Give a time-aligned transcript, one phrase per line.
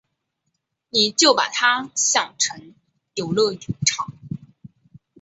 [0.89, 2.73] 你就把他想成
[3.13, 3.53] 游乐
[3.85, 4.11] 场